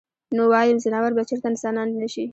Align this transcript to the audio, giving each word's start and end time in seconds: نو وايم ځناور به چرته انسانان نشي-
نو 0.35 0.43
وايم 0.51 0.77
ځناور 0.83 1.11
به 1.17 1.23
چرته 1.29 1.47
انسانان 1.51 1.87
نشي- 2.01 2.23